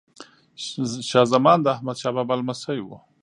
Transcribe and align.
شاه 1.09 1.25
زمان 1.33 1.57
د 1.61 1.67
احمد 1.75 1.97
شاه 2.01 2.13
بابا 2.15 2.33
لمسی 2.39 2.79
وه. 2.83 2.97